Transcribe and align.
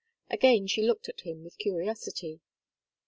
Again 0.31 0.65
she 0.65 0.81
looked 0.81 1.09
at 1.09 1.19
him 1.21 1.43
with 1.43 1.59
curiosity. 1.59 2.39